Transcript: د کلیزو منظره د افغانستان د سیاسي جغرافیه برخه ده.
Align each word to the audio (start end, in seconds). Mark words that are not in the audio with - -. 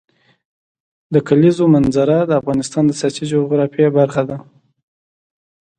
د 1.13 1.15
کلیزو 1.27 1.63
منظره 1.75 2.17
د 2.25 2.31
افغانستان 2.41 2.83
د 2.87 2.91
سیاسي 2.99 3.23
جغرافیه 3.31 3.89
برخه 3.99 4.21
ده. 4.29 4.37